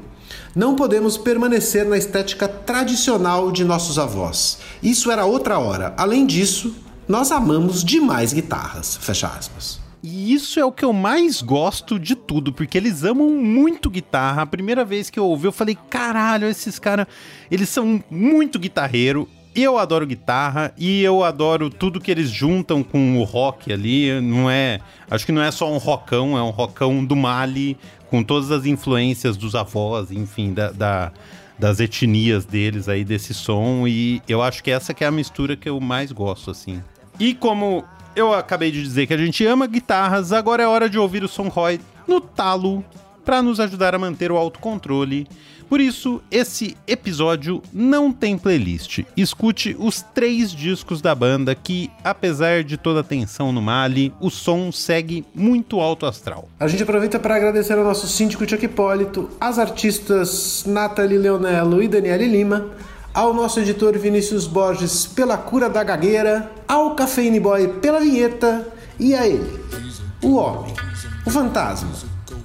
Não 0.59 0.75
podemos 0.75 1.17
permanecer 1.17 1.85
na 1.85 1.97
estética 1.97 2.49
tradicional 2.49 3.53
de 3.53 3.63
nossos 3.63 3.97
avós. 3.97 4.59
Isso 4.83 5.09
era 5.09 5.25
outra 5.25 5.57
hora. 5.61 5.95
Além 5.97 6.27
disso, 6.27 6.75
nós 7.07 7.31
amamos 7.31 7.85
demais 7.85 8.33
guitarras. 8.33 8.97
Fecha 8.97 9.29
aspas. 9.29 9.79
E 10.03 10.35
isso 10.35 10.59
é 10.59 10.65
o 10.65 10.73
que 10.73 10.85
eu 10.85 10.93
mais 10.93 11.41
gosto 11.41 11.97
de 11.97 12.17
tudo, 12.17 12.53
porque 12.53 12.77
eles 12.77 13.05
amam 13.05 13.31
muito 13.31 13.89
guitarra. 13.89 14.43
A 14.43 14.47
primeira 14.47 14.85
vez 14.85 15.09
que 15.11 15.21
eu 15.21 15.27
ouvi, 15.27 15.47
eu 15.47 15.53
falei: 15.53 15.79
caralho, 15.89 16.49
esses 16.49 16.77
caras, 16.77 17.07
eles 17.49 17.69
são 17.69 18.03
muito 18.11 18.59
guitarreiro. 18.59 19.29
Eu 19.55 19.79
adoro 19.79 20.07
guitarra 20.07 20.73
e 20.77 21.03
eu 21.03 21.25
adoro 21.25 21.71
tudo 21.71 22.01
que 22.01 22.11
eles 22.11 22.31
juntam 22.31 22.83
com 22.83 23.19
o 23.19 23.23
rock 23.23 23.73
ali. 23.73 24.21
Não 24.21 24.51
é. 24.51 24.81
Acho 25.09 25.25
que 25.25 25.33
não 25.33 25.43
é 25.43 25.53
só 25.53 25.73
um 25.73 25.79
rockão, 25.79 26.37
é 26.37 26.43
um 26.43 26.51
rockão 26.51 27.05
do 27.05 27.15
Mali, 27.15 27.77
com 28.11 28.23
todas 28.23 28.51
as 28.51 28.67
influências 28.67 29.37
dos 29.37 29.55
avós, 29.55 30.11
enfim, 30.11 30.53
da, 30.53 30.71
da, 30.71 31.13
das 31.59 31.81
etnias 31.81 32.45
deles 32.45 32.89
aí 32.89 33.05
desse 33.05 33.35
som 33.35 33.87
e 33.87 34.23
eu 34.29 34.43
acho 34.43 34.63
que 34.63 34.71
essa 34.71 34.95
que 34.95 35.05
é 35.05 35.07
a 35.07 35.11
mistura 35.11 35.57
que 35.57 35.69
eu 35.69 35.81
mais 35.81 36.13
gosto 36.13 36.51
assim. 36.51 36.83
E 37.19 37.35
como 37.35 37.85
eu 38.15 38.33
acabei 38.33 38.71
de 38.71 38.83
dizer 38.83 39.07
que 39.07 39.15
a 39.15 39.19
gente 39.19 39.45
ama 39.45 39.67
guitarras, 39.67 40.33
agora 40.33 40.63
é 40.63 40.67
hora 40.67 40.89
de 40.89 40.99
ouvir 40.99 41.23
o 41.23 41.29
Som 41.29 41.49
Roy 41.49 41.81
no 42.07 42.21
talo 42.21 42.85
para 43.25 43.43
nos 43.43 43.61
ajudar 43.61 43.95
a 43.95 43.99
manter 43.99 44.33
o 44.33 44.37
autocontrole 44.37 45.27
por 45.69 45.81
isso, 45.81 46.23
esse 46.31 46.77
episódio 46.87 47.63
não 47.73 48.11
tem 48.11 48.39
playlist. 48.39 49.01
Escute 49.15 49.77
os 49.79 50.01
três 50.01 50.51
discos 50.51 51.03
da 51.03 51.15
banda 51.15 51.55
que, 51.55 51.91
apesar 52.03 52.65
de 52.65 52.79
toda 52.79 53.01
a 53.01 53.05
tensão 53.05 53.53
no 53.53 53.61
Mali, 53.61 54.13
o 54.19 54.31
som 54.31 54.73
segue 54.73 55.27
muito 55.35 55.79
alto 55.81 56.07
astral. 56.07 56.49
A 56.59 56.67
gente 56.67 56.83
aproveita 56.83 57.19
para 57.19 57.37
agradecer 57.37 57.75
ao 57.75 57.85
nosso 57.85 58.07
síndico 58.07 58.49
Chuck 58.49 58.65
Hipólito, 58.65 59.29
às 59.39 59.59
artistas 59.59 60.65
Nathalie 60.67 61.19
Leonello 61.19 61.83
e 61.83 61.89
Daniele 61.89 62.27
Lima, 62.27 62.69
ao 63.13 63.35
nosso 63.35 63.61
editor 63.61 63.99
Vinícius 63.99 64.47
Borges 64.47 65.07
pela 65.07 65.37
cura 65.37 65.69
da 65.69 65.85
gagueira, 65.85 66.51
ao 66.67 66.95
Cafeine 66.95 67.41
Boy 67.41 67.69
pela 67.81 68.01
vinheta 68.01 68.67
e 68.99 69.15
a 69.15 69.27
ele, 69.27 69.61
o 70.23 70.37
homem, 70.37 70.73
o 71.27 71.31
fantasma, 71.31 71.91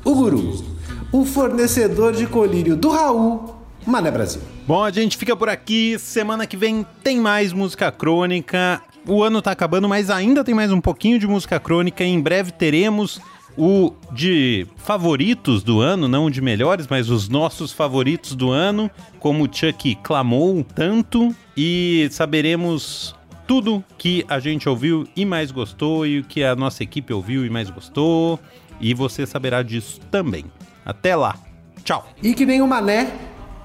o 0.03 0.13
guru 0.13 0.72
o 1.13 1.23
fornecedor 1.23 2.12
de 2.12 2.26
colírio 2.26 2.76
do 2.76 2.89
Raul, 2.89 3.56
Mané 3.86 4.10
Brasil. 4.10 4.41
Bom, 4.65 4.84
a 4.84 4.89
gente 4.89 5.15
fica 5.15 5.36
por 5.36 5.47
aqui. 5.47 5.95
Semana 5.99 6.47
que 6.47 6.58
vem 6.58 6.84
tem 7.04 7.19
mais 7.19 7.54
música 7.54 7.91
crônica. 7.91 8.82
O 9.08 9.21
ano 9.21 9.39
tá 9.39 9.52
acabando, 9.52 9.88
mas 9.88 10.10
ainda 10.10 10.43
tem 10.43 10.56
mais 10.56 10.71
um 10.71 10.82
pouquinho 10.82 11.19
de 11.19 11.28
música 11.28 11.60
crônica. 11.60 12.04
Em 12.04 12.19
breve 12.19 12.52
teremos 12.52 13.21
o 13.56 13.93
de 14.12 14.65
favoritos 14.78 15.62
do 15.62 15.80
ano, 15.82 16.08
não 16.08 16.32
de 16.32 16.41
melhores, 16.41 16.88
mas 16.89 17.12
os 17.12 17.30
nossos 17.30 17.71
favoritos 17.71 18.36
do 18.36 18.49
ano, 18.49 18.89
como 19.19 19.43
o 19.43 19.49
Chuck 19.54 19.93
clamou 20.02 20.65
tanto, 20.73 21.36
e 21.56 22.08
saberemos 22.10 23.13
tudo 23.45 23.84
que 23.99 24.26
a 24.28 24.39
gente 24.39 24.67
ouviu 24.67 25.08
e 25.15 25.26
mais 25.26 25.52
gostou 25.52 26.08
e 26.08 26.19
o 26.19 26.23
que 26.23 26.43
a 26.43 26.56
nossa 26.56 26.82
equipe 26.82 27.13
ouviu 27.13 27.45
e 27.45 27.52
mais 27.52 27.69
gostou. 27.69 28.39
E 28.82 28.95
você 28.95 29.28
saberá 29.28 29.62
disso 29.62 29.99
também. 30.10 30.45
Até 30.86 31.15
lá. 31.15 31.36
Tchau. 31.84 32.06
E 32.22 32.34
que 32.34 32.46
nem 32.46 32.62
o 32.62 32.67
Mané, 32.67 33.12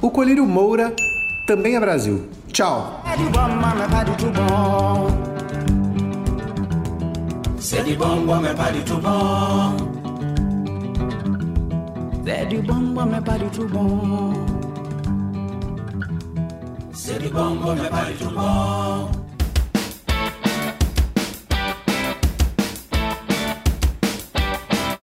o 0.01 0.11
Colírio 0.11 0.47
Moura 0.47 0.95
também 1.47 1.77
é 1.77 1.81
Brasil. 1.81 2.29
Tchau. 2.53 3.03
C'est 7.59 7.83
du 7.83 7.97
bon 7.97 8.21
bois 17.57 17.77
mais 17.77 17.85
pas 17.89 18.05
du 18.05 19.28